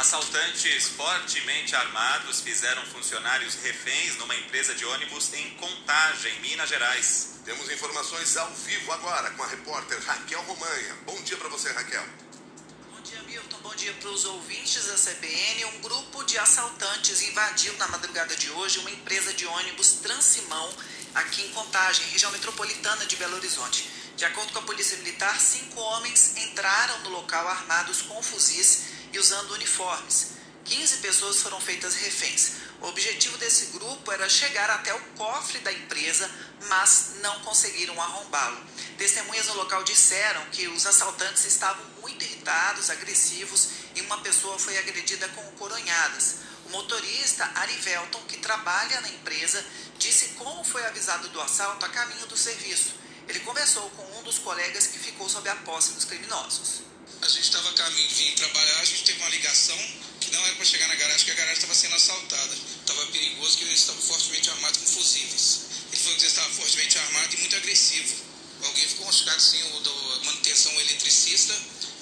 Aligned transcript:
Assaltantes 0.00 0.88
fortemente 0.96 1.76
armados 1.76 2.40
fizeram 2.40 2.82
funcionários 2.86 3.56
reféns 3.56 4.16
numa 4.16 4.34
empresa 4.34 4.74
de 4.74 4.82
ônibus 4.82 5.30
em 5.34 5.50
Contagem, 5.56 6.40
Minas 6.40 6.70
Gerais. 6.70 7.32
Temos 7.44 7.70
informações 7.70 8.34
ao 8.38 8.50
vivo 8.50 8.90
agora 8.92 9.30
com 9.32 9.42
a 9.42 9.46
repórter 9.46 10.02
Raquel 10.06 10.40
Romanha. 10.44 10.96
Bom 11.04 11.20
dia 11.20 11.36
para 11.36 11.50
você, 11.50 11.70
Raquel. 11.72 12.02
Bom 12.90 13.02
dia, 13.02 13.22
Milton. 13.24 13.58
Bom 13.58 13.74
dia 13.74 13.92
para 13.92 14.08
os 14.08 14.24
ouvintes 14.24 14.86
da 14.86 14.94
CBN. 14.94 15.66
Um 15.66 15.80
grupo 15.82 16.24
de 16.24 16.38
assaltantes 16.38 17.20
invadiu 17.20 17.76
na 17.76 17.88
madrugada 17.88 18.34
de 18.34 18.48
hoje 18.52 18.78
uma 18.78 18.90
empresa 18.90 19.34
de 19.34 19.44
ônibus 19.44 19.98
Transimão 20.02 20.74
aqui 21.14 21.42
em 21.42 21.50
Contagem, 21.50 22.06
região 22.06 22.32
metropolitana 22.32 23.04
de 23.04 23.16
Belo 23.16 23.36
Horizonte. 23.36 23.86
De 24.16 24.24
acordo 24.24 24.50
com 24.54 24.60
a 24.60 24.62
Polícia 24.62 24.96
Militar, 24.96 25.38
cinco 25.38 25.78
homens 25.78 26.38
entraram 26.38 27.00
no 27.00 27.10
local 27.10 27.46
armados 27.46 28.00
com 28.00 28.22
fuzis 28.22 28.89
e 29.12 29.18
usando 29.18 29.52
uniformes. 29.52 30.32
15 30.64 30.98
pessoas 30.98 31.42
foram 31.42 31.60
feitas 31.60 31.94
reféns. 31.96 32.52
O 32.80 32.86
objetivo 32.86 33.36
desse 33.38 33.66
grupo 33.76 34.12
era 34.12 34.28
chegar 34.28 34.70
até 34.70 34.94
o 34.94 35.00
cofre 35.16 35.58
da 35.58 35.72
empresa, 35.72 36.30
mas 36.68 37.16
não 37.20 37.40
conseguiram 37.40 38.00
arrombá-lo. 38.00 38.58
Testemunhas 38.96 39.46
no 39.46 39.54
local 39.54 39.82
disseram 39.82 40.44
que 40.50 40.68
os 40.68 40.86
assaltantes 40.86 41.44
estavam 41.44 41.84
muito 42.00 42.24
irritados, 42.24 42.88
agressivos 42.88 43.68
e 43.94 44.00
uma 44.02 44.18
pessoa 44.18 44.58
foi 44.58 44.78
agredida 44.78 45.28
com 45.30 45.42
coronhadas. 45.52 46.36
O 46.66 46.70
motorista 46.70 47.50
Arivelton, 47.56 48.22
que 48.28 48.38
trabalha 48.38 49.00
na 49.00 49.08
empresa, 49.08 49.64
disse 49.98 50.28
como 50.38 50.62
foi 50.62 50.84
avisado 50.86 51.28
do 51.28 51.40
assalto 51.40 51.84
a 51.84 51.88
caminho 51.88 52.26
do 52.26 52.36
serviço. 52.36 52.94
Ele 53.28 53.40
conversou 53.40 53.88
com 53.90 54.18
um 54.18 54.22
dos 54.22 54.38
colegas 54.38 54.86
que 54.86 54.98
ficou 54.98 55.28
sob 55.28 55.48
a 55.48 55.56
posse 55.56 55.92
dos 55.92 56.04
criminosos. 56.04 56.89
A 57.22 57.28
gente 57.28 57.42
estava 57.42 57.68
a 57.68 57.72
caminho 57.74 58.08
de 58.08 58.14
vir 58.14 58.34
trabalhar, 58.34 58.80
a 58.80 58.84
gente 58.84 59.04
teve 59.04 59.20
uma 59.20 59.28
ligação 59.28 59.76
que 60.20 60.30
não 60.30 60.42
era 60.42 60.54
para 60.54 60.64
chegar 60.64 60.88
na 60.88 60.94
garagem, 60.94 61.24
que 61.26 61.30
a 61.30 61.34
garagem 61.34 61.56
estava 61.56 61.74
sendo 61.74 61.94
assaltada. 61.94 62.54
Estava 62.54 63.06
perigoso, 63.06 63.58
que 63.58 63.64
eles 63.64 63.80
estavam 63.80 64.00
fortemente 64.00 64.48
armados 64.48 64.78
com 64.80 64.86
fuzis. 64.86 65.66
Ele 65.92 66.02
falou 66.02 66.16
que 66.16 66.22
eles 66.22 66.32
estavam 66.32 66.52
fortemente 66.52 66.98
armados 66.98 67.34
e 67.34 67.36
muito 67.38 67.56
agressivo. 67.56 68.14
Alguém 68.64 68.88
ficou 68.88 69.06
machucado 69.06 69.36
assim, 69.36 69.62
o 69.76 69.80
da 69.80 70.24
manutenção 70.24 70.72
eletricista, 70.80 71.54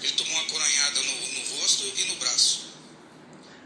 ele 0.03 0.13
tomou 0.13 0.35
uma 0.35 0.45
coronhada 0.45 1.03
no, 1.03 1.33
no 1.33 1.61
rosto 1.61 1.85
e 1.97 2.05
no 2.05 2.17
braço. 2.17 2.69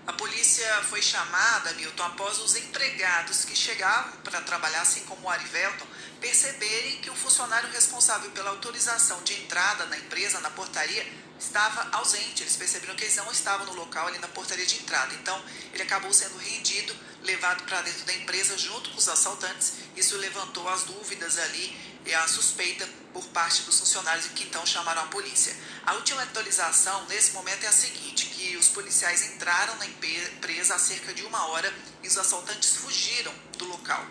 A 0.07 0.13
polícia 0.15 0.83
foi 0.91 1.01
chamada, 1.01 1.73
Milton, 1.75 2.03
após 2.03 2.39
os 2.39 2.57
empregados 2.57 3.45
que 3.45 3.55
chegavam 3.55 4.13
para 4.23 4.41
trabalhar, 4.41 4.83
assim 4.83 5.05
como 5.05 5.27
o 5.27 5.31
Arivelton, 5.31 5.87
perceberem 6.21 7.01
que 7.01 7.09
o 7.09 7.15
funcionário 7.15 7.71
responsável 7.71 8.31
pela 8.33 8.51
autorização 8.51 9.23
de 9.23 9.35
entrada 9.35 9.87
na 9.87 9.97
empresa, 9.97 10.41
na 10.41 10.51
portaria, 10.51 11.07
estava 11.43 11.89
ausente. 11.97 12.43
Eles 12.43 12.57
perceberam 12.57 12.95
que 12.95 13.05
eles 13.05 13.17
não 13.17 13.31
estavam 13.31 13.67
no 13.67 13.75
local 13.75 14.07
ali 14.07 14.19
na 14.19 14.29
portaria 14.29 14.65
de 14.65 14.77
entrada. 14.77 15.15
Então, 15.15 15.43
ele 15.73 15.83
acabou 15.83 16.13
sendo 16.13 16.37
rendido, 16.39 16.95
levado 17.23 17.65
para 17.65 17.83
dentro 17.83 18.05
da 18.05 18.15
empresa 18.15 18.57
junto 18.57 18.91
com 18.91 18.99
os 18.99 19.09
assaltantes. 19.09 19.75
Isso 19.97 20.17
levantou 20.17 20.69
as 20.69 20.85
dúvidas 20.85 21.39
ali 21.39 21.77
e 22.05 22.15
a 22.15 22.27
suspeita 22.27 22.89
por 23.13 23.25
parte 23.29 23.63
dos 23.63 23.79
funcionários 23.79 24.27
que 24.27 24.45
então 24.45 24.65
chamaram 24.67 25.03
a 25.03 25.07
polícia. 25.07 25.55
A 25.85 25.95
última 25.95 26.23
atualização 26.23 27.05
nesse 27.07 27.33
momento 27.33 27.65
é 27.65 27.69
a 27.69 27.73
seguinte, 27.73 28.27
que 28.27 28.57
os 28.57 28.69
policiais 28.69 29.23
entraram 29.35 29.77
na 29.77 29.87
empresa 29.87 30.75
há 30.75 30.79
cerca 30.79 31.13
de 31.13 31.23
uma 31.23 31.47
hora 31.47 31.73
e 32.03 32.09
os 32.09 32.19
assaltantes 32.19 32.77
fugiram 32.77 33.33
do 33.59 33.67
local. 33.67 34.05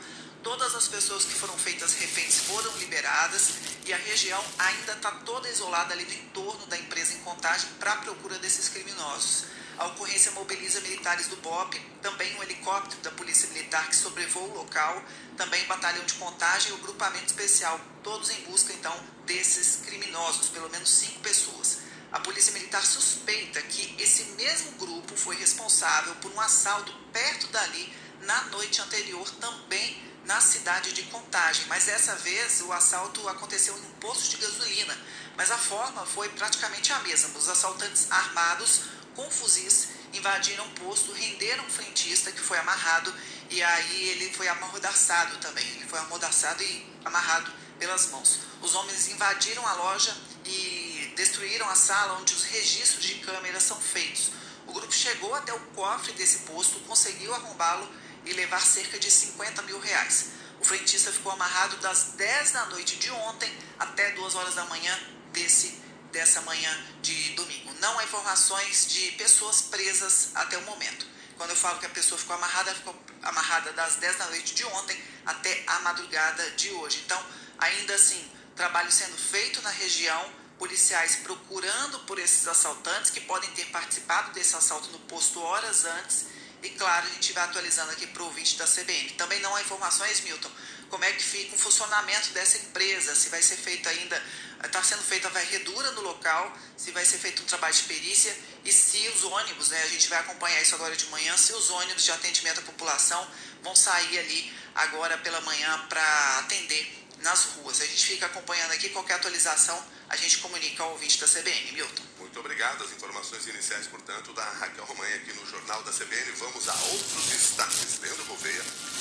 Todas 0.44 0.74
as 0.74 0.88
pessoas 0.88 1.24
que 1.24 1.36
foram 1.36 1.56
feitas 1.56 1.94
reféns 1.94 2.40
foram 2.40 2.76
liberadas 2.78 3.52
e 3.86 3.94
a 3.94 3.98
região 3.98 4.44
ainda 4.58 4.94
está 4.94 5.12
toda 5.12 5.48
isolada 5.48 5.94
ali 5.94 6.04
no 6.04 6.14
entorno 6.14 6.66
da 6.66 6.78
empresa 6.78 7.14
em 7.14 7.20
contagem 7.20 7.70
para 7.80 7.94
a 7.94 7.98
procura 7.98 8.40
desses 8.40 8.68
criminosos. 8.68 9.46
A 9.78 9.86
ocorrência 9.86 10.32
mobiliza 10.32 10.82
militares 10.82 11.28
do 11.28 11.36
BOP, 11.38 11.80
também 12.02 12.36
um 12.38 12.44
helicóptero 12.44 13.02
da 13.04 13.12
Polícia 13.12 13.50
Militar 13.50 13.88
que 13.88 13.96
sobrevoa 13.96 14.48
o 14.48 14.54
local, 14.56 15.04
também 15.38 15.64
batalhão 15.66 16.04
de 16.06 16.16
contagem 16.16 16.72
e 16.72 16.74
o 16.74 16.78
grupamento 16.80 17.28
especial, 17.28 17.80
todos 18.02 18.32
em 18.32 18.42
busca 18.42 18.74
então 18.74 18.96
desses 19.28 19.86
criminosos, 19.86 20.50
pelo 20.50 20.70
menos 20.72 20.90
cinco 20.90 21.20
pessoas. 21.20 21.80
A 22.12 22.20
Polícia 22.20 22.52
Militar 22.54 22.84
suspeita 22.84 23.62
que 23.62 23.96
esse 24.02 24.24
mesmo 24.32 24.72
grupo 24.72 25.16
foi 25.16 25.36
responsável 25.36 26.16
por 26.16 26.32
um 26.34 26.42
assalto 26.42 26.92
perto 27.14 27.48
dali 27.48 27.94
na 28.22 28.46
noite 28.46 28.82
anterior 28.82 29.30
também 29.40 30.11
na 30.26 30.40
cidade 30.40 30.94
de 30.94 31.04
Contagem, 31.04 31.66
mas 31.68 31.86
dessa 31.86 32.16
vez 32.16 32.62
o 32.62 32.72
assalto 32.72 33.28
aconteceu 33.28 33.76
em 33.78 33.82
um 33.82 33.92
posto 33.94 34.30
de 34.30 34.38
gasolina, 34.38 34.98
mas 35.36 35.52
a 35.52 35.58
forma 35.58 36.06
foi 36.06 36.30
praticamente 36.30 36.94
a 36.94 37.00
mesma. 37.00 37.38
Os 37.38 37.50
assaltantes 37.50 38.12
armados 38.12 38.82
com 39.16 39.30
fuzis 39.30 39.90
invadiram 40.14 40.66
o 40.66 40.70
posto, 40.72 41.12
renderam 41.12 41.66
um 41.66 41.70
frentista 41.70 42.32
que 42.32 42.40
foi 42.40 42.58
amarrado 42.60 43.14
e 43.50 43.62
aí 43.62 44.10
ele 44.10 44.34
foi 44.34 44.48
amordaçado 44.48 45.38
também. 45.38 45.68
Ele 45.68 45.86
foi 45.86 46.00
amordaçado 46.00 46.62
e 46.64 46.86
amarrado 47.04 47.52
pelas 47.80 48.08
mãos. 48.08 48.40
Os 48.62 48.76
homens 48.76 49.08
invadiram 49.10 49.66
a 49.68 49.74
loja 49.74 50.16
e 50.46 51.14
destruíram 51.16 51.68
a 51.70 51.76
sala 51.76 52.20
onde 52.20 52.34
os 52.34 52.44
registros 52.44 53.04
de 53.04 53.16
câmeras 53.16 53.64
são 53.64 53.80
feitos. 53.80 54.32
O 54.68 54.74
grupo 54.74 54.94
chegou 54.94 55.34
até 55.34 55.54
o 55.54 55.60
cofre 55.76 56.14
desse 56.14 56.40
posto, 56.40 56.80
conseguiu 56.82 57.34
arrombá-lo 57.34 57.90
e 58.26 58.34
levar 58.34 58.62
cerca 58.62 59.00
de 59.00 59.10
50 59.10 59.62
mil 59.64 59.80
reais. 59.80 60.32
O 60.60 60.66
frentista 60.66 61.12
ficou 61.12 61.32
amarrado 61.32 61.78
das 61.78 62.14
10 62.18 62.52
da 62.52 62.66
noite 62.68 62.98
de 62.98 63.10
ontem 63.10 63.52
até 63.80 64.12
2 64.12 64.36
horas 64.36 64.56
da 64.56 64.66
manhã 64.66 64.98
desse, 65.34 65.82
dessa 66.12 66.42
manhã 66.42 66.70
de 67.02 67.32
domingo. 67.32 67.74
Não 67.80 67.98
há 67.98 68.04
informações 68.04 68.86
de 68.88 69.12
pessoas 69.14 69.62
presas 69.64 70.30
até 70.36 70.58
o 70.58 70.62
momento. 70.64 71.08
Quando 71.36 71.50
eu 71.50 71.56
falo 71.56 71.80
que 71.80 71.88
a 71.88 71.90
pessoa 71.90 72.20
ficou 72.20 72.36
amarrada, 72.36 72.76
ficou 72.76 72.96
amarrada 73.24 73.74
das 73.74 73.96
10 73.96 74.18
da 74.18 74.28
noite 74.28 74.54
de 74.54 74.64
ontem 74.66 75.04
até 75.26 75.64
a 75.66 75.80
madrugada 75.80 76.52
de 76.52 76.70
hoje. 76.70 77.02
Então, 77.04 77.24
ainda 77.58 77.96
assim, 77.96 78.24
trabalho 78.56 78.92
sendo 78.92 79.18
feito 79.18 79.62
na 79.64 79.72
região, 79.72 80.32
policiais 80.60 81.16
procurando 81.24 82.00
por 82.02 82.20
esses 82.20 82.48
assaltantes 82.48 83.10
que 83.10 83.22
podem 83.22 83.50
ter 83.52 83.66
participado 83.72 84.32
desse 84.34 84.56
assalto 84.56 84.90
no 84.90 85.00
posto 85.00 85.42
horas 85.42 85.86
antes 85.86 86.31
e 86.64 86.70
claro, 86.72 87.08
a 87.08 87.10
gente 87.10 87.34
vai 87.34 87.44
atualizando 87.44 87.92
aqui 87.92 88.08
para 88.08 88.22
o 88.22 88.26
ouvinte 88.26 88.58
da 88.58 88.66
CBN. 88.66 89.12
Também 89.12 89.40
não 89.40 89.56
há 89.56 89.62
informações, 89.62 90.22
Milton, 90.22 90.52
como 90.90 91.04
é 91.04 91.12
que 91.14 91.24
fica 91.24 91.56
o 91.56 91.58
funcionamento 91.58 92.30
dessa 92.32 92.58
empresa, 92.58 93.16
se 93.16 93.30
vai 93.30 93.42
ser 93.42 93.56
feita 93.56 93.90
ainda, 93.90 94.22
está 94.64 94.84
sendo 94.84 95.02
feita 95.02 95.28
a 95.28 95.32
varredura 95.32 95.92
no 95.92 96.02
local, 96.02 96.56
se 96.78 96.92
vai 96.92 97.06
ser 97.06 97.18
feito 97.18 97.42
um 97.42 97.46
trabalho 97.46 97.74
de 97.74 97.84
perícia 97.84 98.36
e 98.64 98.72
se 98.72 99.08
os 99.10 99.24
ônibus, 99.24 99.70
né, 99.70 99.82
a 99.84 99.88
gente 99.88 100.08
vai 100.10 100.20
acompanhar 100.20 100.62
isso 100.62 100.76
agora 100.76 100.96
de 100.96 101.06
manhã, 101.08 101.36
se 101.38 101.54
os 101.54 101.70
ônibus 101.70 102.04
de 102.04 102.12
atendimento 102.12 102.60
à 102.60 102.64
população 102.64 103.26
vão 103.64 103.76
sair 103.76 104.20
ali 104.20 104.54
agora 104.76 105.18
pela 105.18 105.42
manhã 105.42 105.86
para 105.88 106.40
atender 106.40 107.02
nas 107.20 107.44
ruas. 107.56 107.82
A 107.82 107.86
gente 107.86 108.06
fica 108.06 108.26
acompanhando 108.26 108.72
aqui 108.72 108.90
qualquer 108.90 109.16
atualização, 109.16 109.82
a 110.10 110.16
gente 110.16 110.38
comunica 110.40 110.84
ao 110.84 110.92
ouvinte 110.92 111.20
da 111.20 111.28
CBN. 111.28 111.72
Milton. 111.72 112.11
Muito 112.32 112.40
obrigado. 112.40 112.82
As 112.82 112.92
informações 112.94 113.46
iniciais, 113.46 113.88
portanto, 113.88 114.32
da 114.32 114.42
Raquel 114.42 114.86
Romanha 114.86 115.18
aqui 115.18 115.34
no 115.34 115.46
Jornal 115.46 115.84
da 115.84 115.92
CBN. 115.92 116.32
Vamos 116.38 116.70
a 116.70 116.74
outros 116.74 117.26
destaques. 117.26 118.00
Leandro 118.00 118.24
Gouveia. 118.24 119.01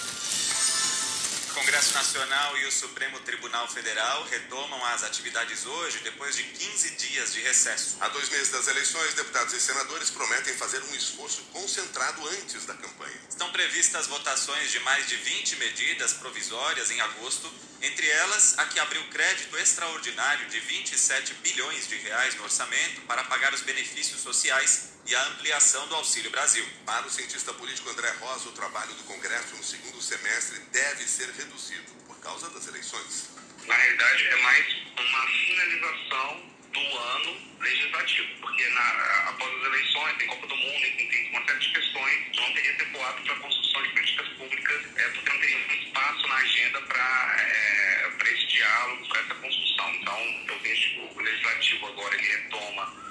Congresso 1.61 1.93
Nacional 1.93 2.57
e 2.57 2.65
o 2.65 2.73
Supremo 2.73 3.21
Tribunal 3.21 3.69
Federal 3.69 4.25
retomam 4.31 4.83
as 4.87 5.05
atividades 5.05 5.67
hoje, 5.67 5.99
depois 5.99 6.35
de 6.35 6.43
15 6.43 6.91
dias 6.97 7.35
de 7.35 7.41
recesso. 7.43 7.99
Há 8.01 8.09
dois 8.09 8.31
meses 8.31 8.49
das 8.49 8.67
eleições, 8.67 9.13
deputados 9.13 9.53
e 9.53 9.61
senadores 9.61 10.09
prometem 10.09 10.57
fazer 10.57 10.83
um 10.85 10.95
esforço 10.95 11.43
concentrado 11.53 12.27
antes 12.29 12.65
da 12.65 12.73
campanha. 12.73 13.21
Estão 13.29 13.53
previstas 13.53 14.07
votações 14.07 14.71
de 14.71 14.81
mais 14.81 15.07
de 15.07 15.17
20 15.17 15.57
medidas 15.57 16.15
provisórias 16.15 16.91
em 16.91 16.99
agosto, 17.03 17.53
entre 17.83 18.09
elas 18.09 18.59
a 18.59 18.65
que 18.65 18.81
abriu 18.81 19.07
crédito 19.09 19.55
extraordinário 19.59 20.49
de 20.49 20.61
27 20.61 21.35
bilhões 21.35 21.87
de 21.87 21.97
reais 21.97 22.37
no 22.37 22.45
orçamento 22.45 23.03
para 23.03 23.25
pagar 23.25 23.53
os 23.53 23.61
benefícios 23.61 24.23
sociais 24.23 24.90
e 25.07 25.15
a 25.15 25.23
ampliação 25.27 25.87
do 25.89 25.97
Auxílio 25.97 26.31
Brasil. 26.31 26.67
Para 26.85 27.07
o 27.07 27.11
cientista 27.11 27.53
político 27.55 27.91
André 27.91 28.11
Rosa, 28.21 28.49
o 28.49 28.53
trabalho 28.53 28.93
do 28.95 29.05
Congresso 29.05 29.57
no 29.57 29.65
segundo 29.65 30.01
semestre 30.01 30.61
deve 30.73 31.05
ser 31.05 31.29
reduzido 31.31 31.93
por 32.07 32.19
causa 32.21 32.49
das 32.51 32.67
eleições. 32.67 33.31
Na 33.67 33.75
realidade, 33.75 34.27
é 34.27 34.37
mais 34.37 34.67
uma 34.99 35.27
finalização 35.27 36.51
do 36.73 36.99
ano 36.99 37.37
legislativo, 37.61 38.29
porque 38.41 38.69
na, 38.69 39.29
após 39.29 39.55
as 39.55 39.67
eleições, 39.67 40.17
tem 40.19 40.29
Copa 40.29 40.47
do 40.47 40.57
Mundo, 40.57 40.81
tem, 40.81 41.09
tem 41.09 41.31
uma 41.31 41.45
série 41.45 41.59
de 41.59 41.73
questões, 41.73 42.37
não 42.37 42.53
teria 42.55 42.77
tempo 42.77 42.99
para 42.99 43.35
a 43.35 43.39
construção 43.41 43.83
de 43.83 43.89
políticas 43.91 44.29
públicas, 44.29 44.87
é, 44.97 45.09
porque 45.09 45.31
não 45.31 45.41
teria 45.41 45.59
um 45.59 45.73
espaço 45.83 46.29
na 46.29 46.37
agenda 46.37 46.83
para 46.83 47.37
é, 47.39 48.11
esse 48.33 48.47
diálogo, 48.47 49.09
para 49.09 49.21
essa 49.21 49.35
construção. 49.35 49.95
Então, 49.95 50.45
eu 50.49 50.59
vejo 50.61 50.91
que 50.91 51.19
o 51.19 51.21
legislativo 51.21 51.87
agora 51.89 52.15
ele 52.15 52.27
retoma 52.29 53.11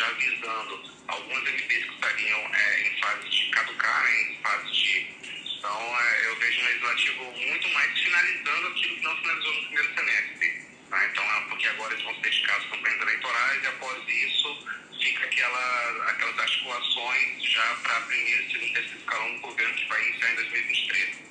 já 0.00 0.10
visando 0.12 0.82
algumas 1.08 1.48
MPs 1.48 1.84
que 1.84 1.94
estariam 1.94 2.54
é, 2.54 2.82
em 2.82 3.00
fase 3.00 3.28
de 3.28 3.50
caducar, 3.50 4.04
né, 4.04 4.22
em 4.22 4.42
fase 4.42 4.72
de. 4.72 5.20
Então, 5.58 5.98
é, 6.00 6.26
eu 6.26 6.36
vejo 6.36 6.60
um 6.60 6.64
legislativo 6.64 7.24
muito 7.32 7.68
mais 7.70 7.98
finalizando 7.98 8.68
aquilo 8.68 8.96
que 8.96 9.02
não 9.02 9.16
finalizou 9.16 9.54
no 9.54 9.62
primeiro 9.66 9.94
semestre. 9.94 10.66
Tá? 10.88 11.06
Então, 11.06 11.24
é 11.24 11.40
porque 11.48 11.68
agora 11.68 11.92
eles 11.92 12.04
vão 12.04 12.14
se 12.14 12.20
dedicar 12.20 12.56
às 12.56 12.66
campanhas 12.66 13.02
eleitorais 13.02 13.62
e 13.62 13.66
após 13.66 14.08
isso 14.08 14.68
fica 15.00 15.24
aquela, 15.24 16.10
aquelas 16.10 16.38
articulações 16.38 17.42
já 17.44 17.74
para 17.82 18.00
primeiro, 18.02 18.50
segundo 18.50 18.64
e 18.64 18.72
terceiro 18.72 18.98
escalão 18.98 19.34
do 19.34 19.40
governo 19.40 19.74
que 19.74 19.86
vai 19.86 20.08
iniciar 20.08 20.32
em 20.32 20.34
2023. 20.36 21.29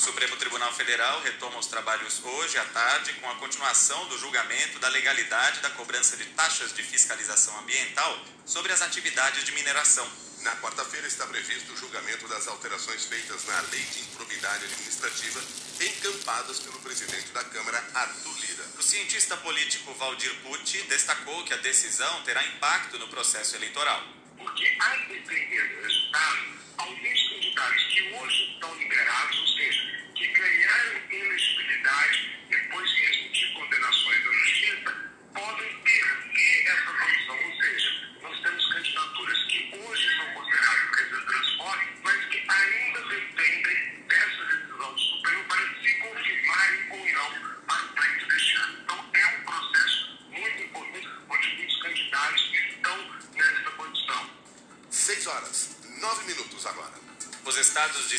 O 0.00 0.02
Supremo 0.02 0.34
Tribunal 0.38 0.72
Federal 0.72 1.20
retoma 1.20 1.58
os 1.58 1.66
trabalhos 1.66 2.24
hoje 2.24 2.56
à 2.56 2.64
tarde 2.64 3.12
com 3.20 3.28
a 3.28 3.34
continuação 3.34 4.08
do 4.08 4.16
julgamento 4.16 4.78
da 4.78 4.88
legalidade 4.88 5.60
da 5.60 5.68
cobrança 5.68 6.16
de 6.16 6.24
taxas 6.30 6.72
de 6.72 6.82
fiscalização 6.82 7.54
ambiental 7.58 8.18
sobre 8.46 8.72
as 8.72 8.80
atividades 8.80 9.44
de 9.44 9.52
mineração. 9.52 10.10
Na 10.40 10.56
quarta-feira 10.56 11.06
está 11.06 11.26
previsto 11.26 11.74
o 11.74 11.76
julgamento 11.76 12.26
das 12.28 12.48
alterações 12.48 13.04
feitas 13.04 13.44
na 13.44 13.60
Lei 13.70 13.82
de 13.82 14.00
Improbidade 14.00 14.64
Administrativa, 14.64 15.38
encampadas 15.78 16.60
pelo 16.60 16.80
presidente 16.80 17.28
da 17.32 17.44
Câmara, 17.44 17.84
Arthur 17.92 18.38
Lira. 18.40 18.64
O 18.78 18.82
cientista 18.82 19.36
político 19.36 19.92
Valdir 19.92 20.34
Pucci 20.36 20.80
destacou 20.84 21.44
que 21.44 21.52
a 21.52 21.58
decisão 21.58 22.22
terá 22.22 22.42
impacto 22.46 22.98
no 22.98 23.08
processo 23.08 23.54
eleitoral. 23.54 24.02
Porque, 24.38 24.78
a 24.80 24.96
depender 24.96 25.76
do 25.76 25.82
resultado, 25.82 26.58
alguns 26.78 27.29
que 27.68 28.02
hoje 28.14 28.52
estão 28.52 28.74
liberados, 28.78 29.38
ou 29.38 29.46
seja, 29.46 29.82
que 30.14 30.26
ganharam 30.28 31.00
elegibilidade 31.10 32.30
depois 32.48 32.94
mesmo 32.94 33.32
de 33.32 33.52
condenações 33.52 34.24
da 34.24 34.32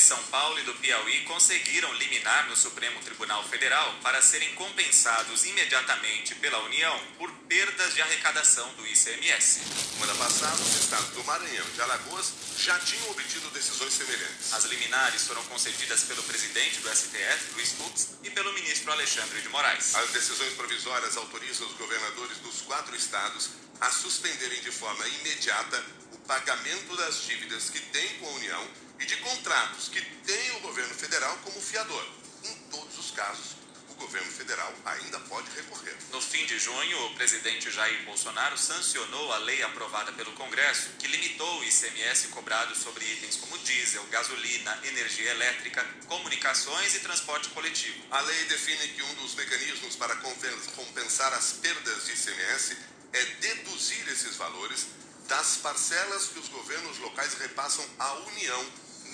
São 0.01 0.21
Paulo 0.23 0.57
e 0.59 0.63
do 0.63 0.73
Piauí 0.73 1.21
conseguiram 1.25 1.93
liminar 1.93 2.49
no 2.49 2.57
Supremo 2.57 2.99
Tribunal 3.01 3.43
Federal 3.47 3.93
para 4.01 4.19
serem 4.19 4.53
compensados 4.55 5.45
imediatamente 5.45 6.33
pela 6.35 6.57
União 6.63 6.99
por 7.19 7.31
perdas 7.47 7.93
de 7.93 8.01
arrecadação 8.01 8.67
do 8.73 8.87
ICMS. 8.87 9.61
Semana 9.93 10.15
passada, 10.15 10.55
os 10.55 10.75
estados 10.75 11.09
do 11.09 11.23
Maranhão 11.23 11.67
e 11.67 11.71
de 11.71 11.81
Alagoas 11.81 12.33
já 12.57 12.79
tinham 12.79 13.11
obtido 13.11 13.47
decisões 13.51 13.93
semelhantes. 13.93 14.51
As 14.51 14.63
liminares 14.65 15.27
foram 15.27 15.43
concedidas 15.43 16.01
pelo 16.05 16.23
presidente 16.23 16.79
do 16.79 16.89
STF, 16.89 17.53
Luiz 17.53 17.71
Fux, 17.73 18.07
e 18.23 18.31
pelo 18.31 18.51
ministro 18.53 18.91
Alexandre 18.91 19.39
de 19.39 19.49
Moraes. 19.49 19.93
As 19.93 20.09
decisões 20.09 20.53
provisórias 20.53 21.15
autorizam 21.15 21.67
os 21.67 21.75
governadores 21.75 22.39
dos 22.39 22.61
quatro 22.61 22.95
estados 22.95 23.51
a 23.79 23.91
suspenderem 23.91 24.61
de 24.61 24.71
forma 24.71 25.07
imediata 25.07 26.00
pagamento 26.31 26.95
das 26.95 27.23
dívidas 27.23 27.69
que 27.69 27.79
têm 27.91 28.07
com 28.19 28.25
a 28.25 28.31
União 28.35 28.67
e 29.01 29.05
de 29.05 29.17
contratos 29.17 29.89
que 29.89 29.99
têm 29.99 30.51
o 30.55 30.59
governo 30.61 30.93
federal 30.93 31.37
como 31.43 31.59
fiador. 31.59 32.07
Em 32.45 32.55
todos 32.71 32.97
os 32.97 33.11
casos, 33.11 33.57
o 33.89 33.95
governo 33.95 34.31
federal 34.31 34.73
ainda 34.85 35.19
pode 35.19 35.51
recorrer. 35.51 35.93
No 36.09 36.21
fim 36.21 36.45
de 36.45 36.57
junho, 36.57 37.05
o 37.07 37.15
presidente 37.15 37.69
Jair 37.69 38.05
Bolsonaro 38.05 38.57
sancionou 38.57 39.33
a 39.33 39.39
lei 39.39 39.61
aprovada 39.61 40.13
pelo 40.13 40.31
Congresso 40.31 40.91
que 40.99 41.07
limitou 41.07 41.59
o 41.59 41.63
ICMS 41.65 42.29
cobrado 42.29 42.73
sobre 42.77 43.03
itens 43.03 43.35
como 43.35 43.57
diesel, 43.57 44.01
gasolina, 44.05 44.79
energia 44.85 45.31
elétrica, 45.31 45.85
comunicações 46.07 46.95
e 46.95 46.99
transporte 47.01 47.49
coletivo. 47.49 48.05
A 48.09 48.21
lei 48.21 48.45
define 48.45 48.87
que 48.87 49.03
um 49.03 49.13
dos 49.15 49.35
mecanismos 49.35 49.97
para 49.97 50.15
compensar 50.15 51.33
as 51.33 51.51
perdas 51.61 52.05
de 52.05 52.13
ICMS 52.13 52.77
é 53.11 53.25
deduzir 53.25 54.07
esses 54.07 54.37
valores 54.37 54.87
das 55.31 55.55
parcelas 55.55 56.27
que 56.27 56.39
os 56.39 56.49
governos 56.49 56.97
locais 56.97 57.35
repassam 57.35 57.85
à 57.97 58.13
União 58.15 58.65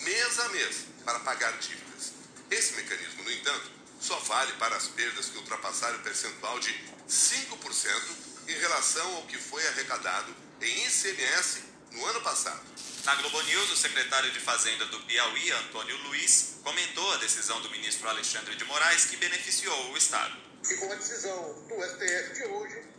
mês 0.02 0.40
a 0.40 0.50
mês 0.50 0.78
para 1.06 1.20
pagar 1.20 1.56
dívidas. 1.60 2.12
Esse 2.50 2.74
mecanismo, 2.74 3.24
no 3.24 3.32
entanto, 3.32 3.70
só 4.02 4.18
vale 4.22 4.52
para 4.54 4.76
as 4.76 4.88
perdas 4.88 5.28
que 5.28 5.38
ultrapassarem 5.38 5.98
o 5.98 6.02
percentual 6.02 6.60
de 6.60 6.74
5% 7.08 8.02
em 8.48 8.54
relação 8.54 9.16
ao 9.18 9.28
que 9.28 9.38
foi 9.38 9.66
arrecadado 9.68 10.36
em 10.60 10.88
ICMS 10.88 11.62
no 11.92 12.04
ano 12.08 12.22
passado. 12.22 12.66
Na 13.06 13.14
Globo 13.14 13.40
News, 13.44 13.72
o 13.74 13.78
secretário 13.78 14.32
de 14.32 14.40
Fazenda 14.40 14.88
do 14.88 15.00
Piauí, 15.02 15.52
Antônio 15.52 15.96
Luiz, 15.98 16.56
comentou 16.64 17.14
a 17.14 17.18
decisão 17.18 17.62
do 17.62 17.70
ministro 17.70 18.10
Alexandre 18.10 18.56
de 18.56 18.64
Moraes 18.66 19.06
que 19.06 19.18
beneficiou 19.18 19.92
o 19.92 19.98
Estado. 19.98 20.36
E 20.68 20.76
com 20.78 20.92
a 20.92 20.96
decisão 20.96 21.64
do 21.68 21.76
STF 21.76 22.34
de 22.34 22.44
hoje, 22.46 22.97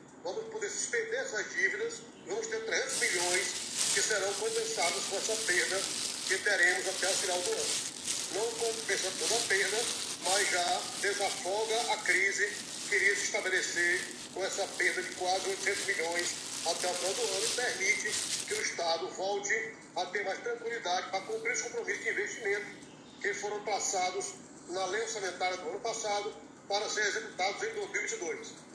suspender 0.88 1.17
essas 1.17 1.50
dívidas, 1.52 1.94
vamos 2.26 2.46
ter 2.46 2.64
300 2.64 3.00
milhões 3.00 3.46
que 3.93 4.00
serão 4.00 4.32
compensados 4.35 5.05
com 5.05 5.17
essa 5.19 5.37
perda 5.37 5.81
que 6.26 6.38
teremos 6.38 6.88
até 6.88 7.08
o 7.08 7.12
final 7.12 7.40
do 7.43 7.50
ano. 7.52 7.67
Não 8.35 8.52
compensa 8.52 9.12
toda 9.19 9.35
a 9.35 9.49
perda, 9.49 9.76
mas 10.25 10.50
já 10.50 10.81
desafoga 11.02 11.93
a 11.93 11.96
crise 11.99 12.49
que 12.88 12.94
iria 12.96 13.14
se 13.17 13.25
estabelecer 13.25 14.00
com 14.32 14.43
essa 14.43 14.67
perda 14.79 15.02
de 15.02 15.11
quase 15.17 15.50
800 15.50 15.87
milhões 15.87 16.29
até 16.64 16.90
o 16.90 16.94
final 16.94 17.14
do 17.14 17.23
ano 17.23 17.44
e 17.44 17.49
permite 17.49 18.11
que 18.46 18.55
o 18.55 18.62
Estado 18.62 19.08
volte 19.11 19.73
a 19.94 20.06
ter 20.06 20.25
mais 20.25 20.40
tranquilidade 20.40 21.11
para 21.11 21.20
cumprir 21.20 21.52
os 21.52 21.62
compromissos 21.62 22.02
de 22.02 22.11
investimento 22.11 22.67
que 23.20 23.35
foram 23.35 23.62
passados 23.62 24.32
na 24.70 24.87
lei 24.87 25.02
orçamentária 25.02 25.58
do 25.58 25.69
ano 25.69 25.81
passado 25.81 26.35
para 26.67 26.88
serem 26.88 27.11
executados 27.11 27.62
em 27.62 27.75
2022. 27.75 28.69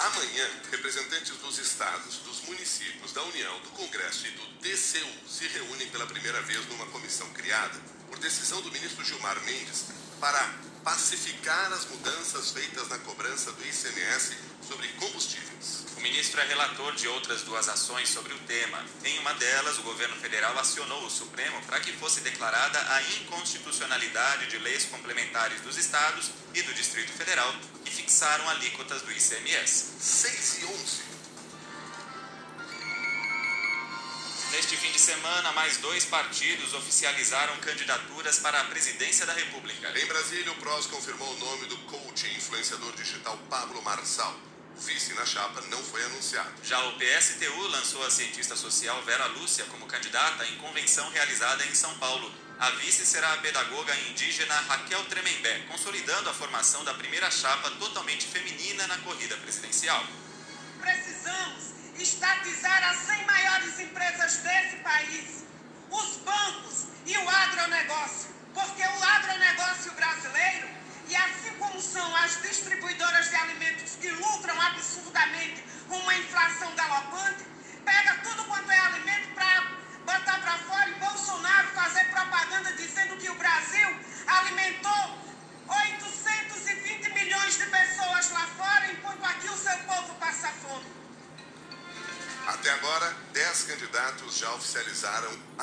Amanhã, 0.00 0.48
representantes 0.70 1.36
dos 1.36 1.58
estados, 1.58 2.16
dos 2.24 2.40
municípios, 2.48 3.12
da 3.12 3.22
União, 3.22 3.60
do 3.60 3.68
Congresso 3.72 4.26
e 4.26 4.30
do 4.30 4.46
TCU 4.62 5.28
se 5.28 5.46
reúnem 5.48 5.86
pela 5.90 6.06
primeira 6.06 6.40
vez 6.40 6.66
numa 6.68 6.86
comissão 6.86 7.28
criada 7.34 7.78
por 8.08 8.18
decisão 8.18 8.62
do 8.62 8.72
ministro 8.72 9.04
Gilmar 9.04 9.38
Mendes 9.44 9.88
para 10.18 10.54
pacificar 10.82 11.70
as 11.74 11.84
mudanças 11.84 12.50
feitas 12.50 12.88
na 12.88 12.98
cobrança 13.00 13.52
do 13.52 13.60
ICMS 13.62 14.38
sobre 14.66 14.88
combustíveis. 14.94 15.84
O 15.98 16.00
ministro 16.00 16.40
é 16.40 16.46
relator 16.46 16.94
de 16.94 17.06
outras 17.06 17.42
duas 17.42 17.68
ações 17.68 18.08
sobre 18.08 18.32
o 18.32 18.38
tema. 18.46 18.82
Em 19.04 19.18
uma 19.18 19.34
delas, 19.34 19.76
o 19.76 19.82
governo 19.82 20.16
federal 20.16 20.58
acionou 20.58 21.04
o 21.04 21.10
Supremo 21.10 21.60
para 21.66 21.78
que 21.78 21.92
fosse 21.92 22.22
declarada 22.22 22.80
a 22.94 23.02
inconstitucionalidade 23.02 24.46
de 24.46 24.56
leis 24.60 24.86
complementares 24.86 25.60
dos 25.60 25.76
estados 25.76 26.30
e 26.54 26.62
do 26.62 26.72
Distrito 26.72 27.12
Federal 27.12 27.54
fixaram 27.90 28.48
alíquotas 28.48 29.02
do 29.02 29.10
ICMS. 29.10 29.94
6 30.00 30.58
e 30.62 30.64
11. 30.64 31.10
Neste 34.52 34.76
fim 34.76 34.90
de 34.90 34.98
semana, 34.98 35.52
mais 35.52 35.76
dois 35.76 36.04
partidos 36.04 36.74
oficializaram 36.74 37.56
candidaturas 37.58 38.40
para 38.40 38.60
a 38.60 38.64
presidência 38.64 39.24
da 39.24 39.32
República. 39.32 39.96
Em 39.96 40.06
Brasília, 40.06 40.50
o 40.50 40.56
PROS 40.56 40.86
confirmou 40.86 41.32
o 41.32 41.38
nome 41.38 41.66
do 41.66 41.78
coach 41.78 42.26
e 42.26 42.36
influenciador 42.36 42.92
digital 42.96 43.38
Pablo 43.48 43.80
Marçal. 43.82 44.34
O 44.76 44.80
vice 44.80 45.14
na 45.14 45.24
chapa 45.24 45.60
não 45.70 45.82
foi 45.84 46.02
anunciado. 46.04 46.50
Já 46.64 46.82
o 46.84 46.98
PSTU 46.98 47.68
lançou 47.68 48.04
a 48.04 48.10
cientista 48.10 48.56
social 48.56 49.00
Vera 49.02 49.26
Lúcia 49.26 49.64
como 49.66 49.86
candidata 49.86 50.44
em 50.46 50.56
convenção 50.56 51.08
realizada 51.10 51.64
em 51.66 51.74
São 51.74 51.96
Paulo. 51.98 52.32
A 52.60 52.68
vice 52.72 53.06
será 53.06 53.32
a 53.32 53.38
pedagoga 53.38 53.96
indígena 54.10 54.54
Raquel 54.68 55.02
Tremembé, 55.06 55.60
consolidando 55.60 56.28
a 56.28 56.34
formação 56.34 56.84
da 56.84 56.92
primeira 56.92 57.30
chapa 57.30 57.70
totalmente 57.70 58.26
feminina 58.26 58.86
na 58.86 58.98
corrida 58.98 59.34
presidencial. 59.38 60.04
Precisamos 60.78 61.72
estatizar 61.98 62.84
as 62.90 62.98
100 62.98 63.24
maiores 63.24 63.80
empresas 63.80 64.36
desse 64.44 64.76
país, 64.76 65.44
os 65.90 66.16
bancos 66.18 66.84
e 67.06 67.16
o 67.16 67.30
agronegócio, 67.30 68.28
porque 68.52 68.82
o 68.82 69.04
agronegócio 69.04 69.92
brasileiro, 69.92 70.68
e 71.08 71.16
assim 71.16 71.54
como 71.58 71.80
são 71.80 72.14
as 72.16 72.42
distribuidoras 72.42 73.30
de 73.30 73.36
alimentos 73.36 73.92
que 73.98 74.10
lucram 74.10 74.60
absurdamente 74.60 75.49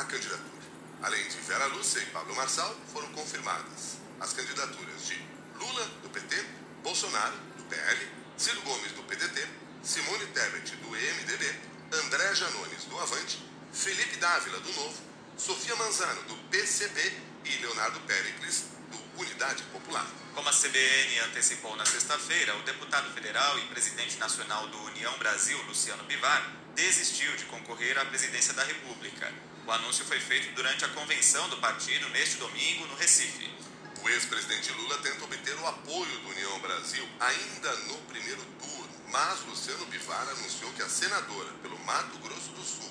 candidatura. 0.07 0.57
Além 1.03 1.27
de 1.27 1.37
Vera 1.41 1.65
Lúcia 1.67 1.99
e 1.99 2.05
Pablo 2.07 2.35
Marçal, 2.35 2.75
foram 2.91 3.07
confirmadas 3.09 3.97
as 4.19 4.33
candidaturas 4.33 5.05
de 5.05 5.21
Lula, 5.59 5.85
do 6.01 6.09
PT, 6.09 6.43
Bolsonaro, 6.81 7.35
do 7.57 7.63
PL, 7.65 8.07
Ciro 8.37 8.61
Gomes, 8.61 8.91
do 8.93 9.03
PDT, 9.03 9.47
Simone 9.83 10.25
Tebet, 10.27 10.75
do 10.77 10.89
MDB, 10.89 11.59
André 12.03 12.35
Janones, 12.35 12.85
do 12.85 12.97
Avante, 12.99 13.43
Felipe 13.71 14.17
Dávila, 14.17 14.59
do 14.59 14.73
Novo, 14.73 15.01
Sofia 15.37 15.75
Manzano, 15.75 16.23
do 16.23 16.35
PCB 16.49 17.13
e 17.45 17.57
Leonardo 17.61 17.99
Pericles, 18.01 18.65
do 18.91 19.21
Unidade 19.21 19.63
Popular. 19.71 20.05
Como 20.33 20.49
a 20.49 20.51
CBN 20.51 21.19
antecipou 21.29 21.75
na 21.75 21.85
sexta-feira, 21.85 22.55
o 22.57 22.63
deputado 22.63 23.11
federal 23.13 23.57
e 23.59 23.67
presidente 23.67 24.17
nacional 24.17 24.67
do 24.67 24.83
União 24.83 25.17
Brasil, 25.17 25.61
Luciano 25.63 26.03
Bivar, 26.03 26.53
desistiu 26.75 27.35
de 27.35 27.45
concorrer 27.45 27.97
à 27.97 28.05
presidência 28.05 28.53
da 28.53 28.63
República. 28.63 29.33
O 29.67 29.71
anúncio 29.73 30.05
foi 30.05 30.17
feito 30.17 30.55
durante 30.55 30.85
a 30.85 30.87
convenção 30.87 31.49
do 31.49 31.57
partido 31.57 32.07
neste 32.11 32.37
domingo 32.37 32.87
no 32.87 32.95
Recife. 32.95 33.53
O 34.01 34.07
ex-presidente 34.07 34.71
Lula 34.71 34.97
tenta 34.99 35.25
obter 35.25 35.55
o 35.55 35.67
apoio 35.67 36.19
do 36.21 36.29
União 36.29 36.57
Brasil 36.59 37.05
ainda 37.19 37.75
no 37.79 37.97
primeiro 38.03 38.41
turno, 38.61 38.89
mas 39.09 39.41
Luciano 39.41 39.85
Bivar 39.87 40.25
anunciou 40.29 40.71
que 40.71 40.81
a 40.81 40.87
senadora 40.87 41.51
pelo 41.61 41.77
Mato 41.79 42.17
Grosso 42.19 42.53
do 42.53 42.63
Sul, 42.63 42.89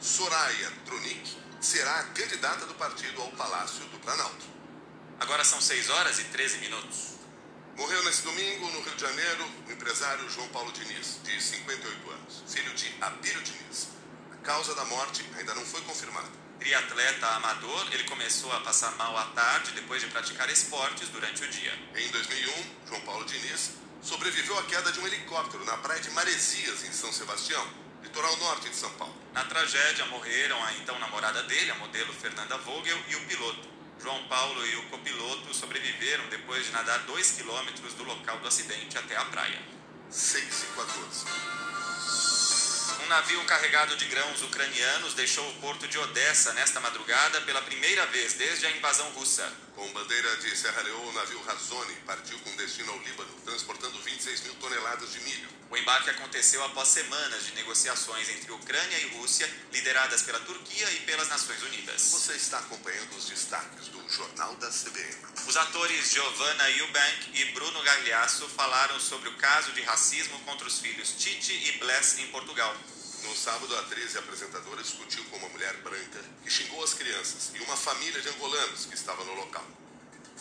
Soraya 0.00 0.70
Tronic, 0.84 1.36
será 1.60 1.98
a 1.98 2.04
candidata 2.04 2.64
do 2.66 2.74
partido 2.74 3.20
ao 3.20 3.32
Palácio 3.32 3.84
do 3.86 3.98
Planalto. 3.98 4.46
Agora 5.18 5.42
são 5.42 5.60
6 5.60 5.90
horas 5.90 6.20
e 6.20 6.24
13 6.26 6.58
minutos. 6.58 7.14
Morreu 7.76 8.04
nesse 8.04 8.22
domingo, 8.22 8.70
no 8.70 8.82
Rio 8.82 8.94
de 8.94 9.00
Janeiro, 9.00 9.50
o 9.66 9.72
empresário 9.72 10.30
João 10.30 10.46
Paulo 10.50 10.70
Diniz, 10.70 11.18
de 11.24 11.42
58 11.42 12.10
anos, 12.10 12.44
filho 12.46 12.72
de 12.74 12.94
Abílio 13.00 13.42
Diniz. 13.42 14.03
A 14.44 14.46
causa 14.46 14.74
da 14.74 14.84
morte 14.84 15.24
ainda 15.38 15.54
não 15.54 15.64
foi 15.64 15.80
confirmada. 15.80 16.28
Triatleta 16.58 17.26
amador, 17.28 17.88
ele 17.94 18.04
começou 18.04 18.52
a 18.52 18.60
passar 18.60 18.94
mal 18.96 19.16
à 19.16 19.24
tarde 19.28 19.72
depois 19.72 20.02
de 20.02 20.08
praticar 20.08 20.50
esportes 20.50 21.08
durante 21.08 21.42
o 21.42 21.48
dia. 21.48 21.72
Em 21.96 22.10
2001, 22.10 22.86
João 22.86 23.00
Paulo 23.00 23.24
Diniz 23.24 23.70
sobreviveu 24.02 24.58
à 24.58 24.64
queda 24.64 24.92
de 24.92 25.00
um 25.00 25.06
helicóptero 25.06 25.64
na 25.64 25.78
praia 25.78 25.98
de 26.02 26.10
Maresias, 26.10 26.84
em 26.84 26.92
São 26.92 27.10
Sebastião, 27.10 27.66
litoral 28.02 28.36
norte 28.36 28.68
de 28.68 28.76
São 28.76 28.90
Paulo. 28.90 29.16
Na 29.32 29.46
tragédia 29.46 30.04
morreram 30.06 30.62
a 30.62 30.74
então 30.74 30.98
namorada 30.98 31.42
dele, 31.44 31.70
a 31.70 31.76
modelo 31.76 32.12
Fernanda 32.12 32.58
Vogel, 32.58 32.98
e 33.08 33.16
o 33.16 33.24
piloto. 33.24 33.66
João 33.98 34.28
Paulo 34.28 34.66
e 34.66 34.76
o 34.76 34.82
copiloto 34.90 35.54
sobreviveram 35.54 36.28
depois 36.28 36.66
de 36.66 36.72
nadar 36.72 36.98
2 37.04 37.30
quilômetros 37.30 37.94
do 37.94 38.04
local 38.04 38.38
do 38.40 38.46
acidente 38.46 38.98
até 38.98 39.16
a 39.16 39.24
praia. 39.24 39.62
6 40.10 40.64
e 40.64 40.66
14. 40.76 41.63
Um 43.04 43.08
navio 43.08 43.44
carregado 43.44 43.94
de 43.98 44.06
grãos 44.06 44.40
ucranianos 44.40 45.12
deixou 45.12 45.46
o 45.50 45.54
porto 45.56 45.86
de 45.86 45.98
Odessa 45.98 46.54
nesta 46.54 46.80
madrugada 46.80 47.38
pela 47.42 47.60
primeira 47.60 48.06
vez 48.06 48.32
desde 48.32 48.64
a 48.64 48.70
invasão 48.70 49.06
russa. 49.10 49.46
Com 49.74 49.92
bandeira 49.92 50.36
de 50.36 50.56
Serra 50.56 50.82
Leoa, 50.82 51.08
o 51.08 51.12
navio 51.12 51.42
Razone 51.42 51.94
partiu 52.06 52.38
com 52.38 52.56
destino 52.56 52.92
ao 52.92 52.98
Líbano, 53.00 53.30
transportando 53.44 53.98
26 53.98 54.42
mil 54.42 54.54
toneladas 54.54 55.12
de 55.12 55.20
milho. 55.20 55.48
O 55.68 55.76
embarque 55.76 56.10
aconteceu 56.10 56.62
após 56.64 56.88
semanas 56.88 57.44
de 57.44 57.54
negociações 57.56 58.28
entre 58.28 58.52
Ucrânia 58.52 58.96
e 59.00 59.16
Rússia, 59.16 59.52
lideradas 59.72 60.22
pela 60.22 60.38
Turquia 60.40 60.88
e 60.92 61.00
pelas 61.00 61.28
Nações 61.28 61.60
Unidas. 61.64 62.10
Você 62.12 62.34
está 62.34 62.58
acompanhando 62.60 63.16
os 63.16 63.28
destaques 63.28 63.88
do 63.88 64.08
Jornal 64.08 64.54
da 64.56 64.70
CBN. 64.70 65.16
Os 65.44 65.56
atores 65.56 66.12
Giovanna 66.12 66.70
Eubank 66.70 67.30
e 67.34 67.44
Bruno 67.46 67.82
Gagliasso 67.82 68.48
falaram 68.50 69.00
sobre 69.00 69.28
o 69.28 69.36
caso 69.38 69.72
de 69.72 69.82
racismo 69.82 70.38
contra 70.40 70.68
os 70.68 70.78
filhos 70.78 71.14
Titi 71.18 71.52
e 71.52 71.78
Bless 71.78 72.20
em 72.20 72.28
Portugal. 72.28 72.76
No 73.24 73.34
sábado, 73.34 73.74
a 73.74 73.80
atriz 73.80 74.14
e 74.14 74.18
apresentadora 74.18 74.82
discutiu 74.82 75.24
com 75.24 75.36
uma 75.38 75.48
mulher 75.48 75.74
branca 75.78 76.20
que 76.42 76.50
xingou 76.50 76.84
as 76.84 76.92
crianças 76.92 77.50
e 77.54 77.58
uma 77.60 77.76
família 77.76 78.20
de 78.20 78.28
angolanos 78.28 78.84
que 78.84 78.94
estava 78.94 79.24
no 79.24 79.32
local. 79.34 79.66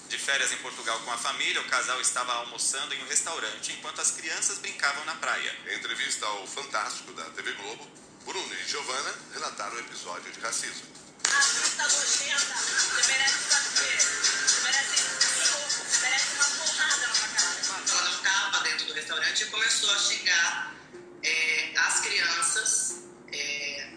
De 0.10 0.18
férias 0.18 0.52
em 0.52 0.58
Portugal 0.58 1.00
com 1.00 1.12
a 1.12 1.18
família, 1.18 1.62
o 1.62 1.70
casal 1.70 2.00
estava 2.02 2.34
almoçando 2.34 2.94
em 2.94 3.02
um 3.02 3.08
restaurante 3.08 3.72
enquanto 3.72 4.02
as 4.02 4.12
crianças 4.12 4.58
brincavam 4.60 5.04
na 5.06 5.16
praia. 5.16 5.56
Em 5.70 5.76
entrevista 5.76 6.26
ao 6.26 6.46
Fantástico 6.46 7.14
da 7.14 7.24
TV 7.32 7.54
Globo, 7.54 7.90
Bruno 8.26 8.54
e 8.54 8.68
Giovanna 8.68 9.16
relataram 9.34 9.76
o 9.76 9.80
episódio 9.80 10.32
de 10.32 10.40
racismo. 10.42 10.86
Racista 11.26 11.84
nojenta, 11.84 12.54
você 12.54 13.08
merece 13.08 13.50
bater, 13.50 14.00
você 14.46 14.62
merece 14.62 15.02
um 15.02 15.46
soco, 15.46 15.90
você 15.90 16.06
merece 16.06 16.36
uma 16.36 16.46
porrada 16.46 17.08
na 17.08 17.16
sua 17.16 17.28
cara. 17.30 17.82
Ela 17.90 18.04
não 18.04 18.18
estava 18.18 18.64
dentro 18.64 18.86
do 18.88 18.94
restaurante 18.94 19.44
e 19.44 19.46
começou 19.48 19.90
a 19.90 19.98
xingar 19.98 20.83
as 21.88 22.00
crianças, 22.02 23.04
é, 23.32 23.90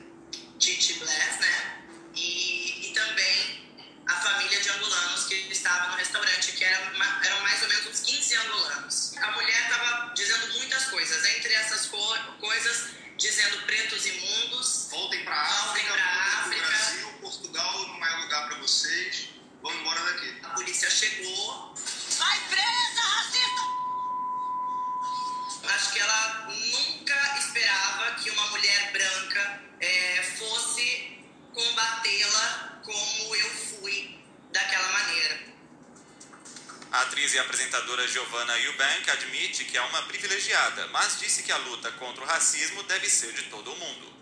Titi 0.58 0.94
Bless, 0.94 1.38
né? 1.40 1.84
E, 2.14 2.88
e 2.90 2.94
também 2.94 3.66
a 4.08 4.14
família 4.14 4.60
de 4.60 4.68
angolanos 4.70 5.24
que 5.26 5.34
estava 5.52 5.88
no 5.90 5.96
restaurante, 5.96 6.52
que 6.52 6.64
era 6.64 6.94
uma- 6.94 7.26
eram 7.26 7.40
mais 7.42 7.62
ou 7.62 7.68
menos 7.68 7.86
uns 7.88 8.00
15 8.00 8.34
angolanos. 8.36 9.16
A 9.18 9.30
mulher 9.32 9.60
estava 9.62 10.12
dizendo 10.14 10.52
muitas 10.54 10.84
coisas, 10.86 11.24
entre 11.36 11.52
essas 11.54 11.86
co- 11.86 12.18
coisas, 12.40 12.90
dizendo 13.18 13.58
pretos 13.66 14.06
imundos, 14.06 14.88
Voltem 14.90 15.24
para 15.24 15.40
a 15.40 15.44
Voltem 15.48 15.82
África, 15.88 16.04
África. 16.40 16.62
o 16.64 16.66
Brasil, 16.68 17.08
Portugal 17.20 17.88
não 17.88 18.06
é 18.06 18.16
lugar 18.22 18.48
para 18.48 18.58
vocês. 18.58 19.28
Vão 19.62 19.74
embora 19.74 20.00
daqui. 20.12 20.38
a 20.44 20.48
polícia 20.50 20.88
chegou. 20.90 21.74
Vai 22.18 22.40
presa, 22.48 23.00
racista! 23.00 23.62
Acho 25.74 25.92
que 25.92 25.98
ela 25.98 26.46
nunca 26.48 27.05
esperava 27.56 28.14
que 28.16 28.30
uma 28.30 28.46
mulher 28.48 28.92
branca 28.92 29.62
é, 29.80 30.22
fosse 30.38 31.18
combatê-la 31.54 32.80
como 32.84 33.34
eu 33.34 33.50
fui 33.50 34.20
daquela 34.52 34.88
maneira. 34.92 35.40
A 36.92 37.02
atriz 37.02 37.32
e 37.32 37.38
apresentadora 37.38 38.06
Giovanna 38.06 38.58
Eubank 38.58 39.10
admite 39.10 39.64
que 39.64 39.76
é 39.76 39.82
uma 39.82 40.02
privilegiada, 40.02 40.86
mas 40.88 41.18
disse 41.18 41.42
que 41.42 41.52
a 41.52 41.56
luta 41.56 41.90
contra 41.92 42.22
o 42.22 42.26
racismo 42.26 42.82
deve 42.84 43.08
ser 43.08 43.32
de 43.32 43.44
todo 43.44 43.74
mundo. 43.74 44.15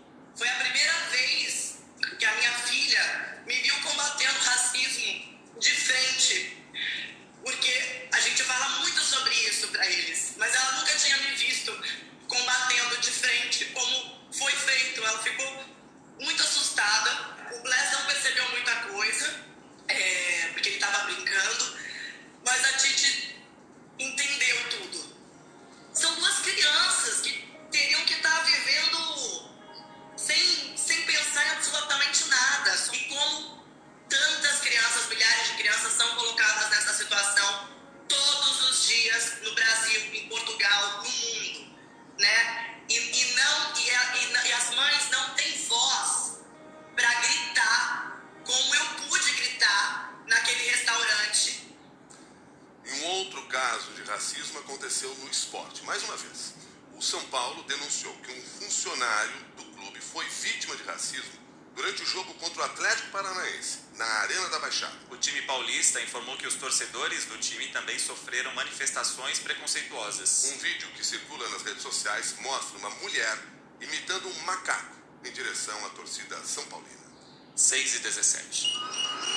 Caso 53.75 53.91
de 53.91 54.03
racismo 54.03 54.59
aconteceu 54.59 55.13
no 55.15 55.29
esporte. 55.29 55.83
Mais 55.83 56.01
uma 56.03 56.15
vez, 56.15 56.53
o 56.93 57.01
São 57.01 57.21
Paulo 57.25 57.61
denunciou 57.63 58.15
que 58.19 58.31
um 58.31 58.41
funcionário 58.41 59.33
do 59.57 59.65
clube 59.65 59.99
foi 59.99 60.25
vítima 60.29 60.77
de 60.77 60.83
racismo 60.83 61.33
durante 61.75 62.01
o 62.01 62.05
jogo 62.05 62.33
contra 62.35 62.61
o 62.61 62.65
Atlético 62.65 63.09
Paranaense, 63.09 63.79
na 63.97 64.05
Arena 64.05 64.47
da 64.47 64.59
Baixada. 64.59 64.97
O 65.11 65.17
time 65.17 65.41
paulista 65.41 66.01
informou 66.01 66.37
que 66.37 66.47
os 66.47 66.55
torcedores 66.55 67.25
do 67.25 67.37
time 67.37 67.67
também 67.67 67.99
sofreram 67.99 68.55
manifestações 68.55 69.39
preconceituosas. 69.39 70.53
Um 70.53 70.57
vídeo 70.59 70.87
que 70.91 71.05
circula 71.05 71.49
nas 71.49 71.63
redes 71.63 71.83
sociais 71.83 72.33
mostra 72.39 72.77
uma 72.77 72.89
mulher 72.91 73.37
imitando 73.81 74.29
um 74.29 74.39
macaco 74.43 74.95
em 75.25 75.31
direção 75.33 75.85
à 75.85 75.89
torcida 75.89 76.41
São 76.45 76.63
Paulina. 76.67 77.05
6 77.57 77.95
e 77.95 77.99
17. 77.99 79.34